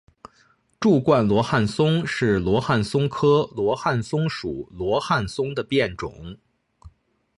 [0.79, 6.35] 柱冠罗汉松是罗汉松科罗汉松属罗汉松的变种。